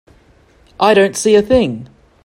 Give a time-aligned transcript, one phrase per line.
[0.79, 1.87] I don't see a thing.